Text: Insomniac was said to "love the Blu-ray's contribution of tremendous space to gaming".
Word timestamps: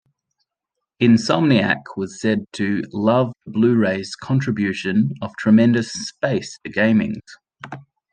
Insomniac 0.99 1.83
was 1.95 2.19
said 2.19 2.47
to 2.53 2.81
"love 2.91 3.33
the 3.45 3.51
Blu-ray's 3.51 4.15
contribution 4.15 5.11
of 5.21 5.31
tremendous 5.37 5.93
space 5.93 6.57
to 6.63 6.71
gaming". 6.71 7.21